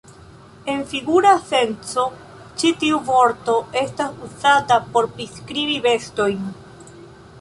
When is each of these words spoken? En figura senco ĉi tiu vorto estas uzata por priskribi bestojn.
En 0.75 0.79
figura 0.93 1.33
senco 1.49 2.05
ĉi 2.63 2.71
tiu 2.85 3.01
vorto 3.11 3.59
estas 3.85 4.17
uzata 4.29 4.79
por 4.97 5.11
priskribi 5.19 5.77
bestojn. 5.89 6.53